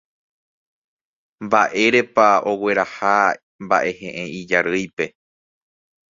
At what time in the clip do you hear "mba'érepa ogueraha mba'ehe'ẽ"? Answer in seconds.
1.43-4.25